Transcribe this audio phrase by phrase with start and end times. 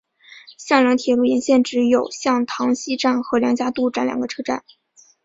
[0.57, 4.63] 向梁铁路沿线只有向塘西站和梁家渡站两个车站。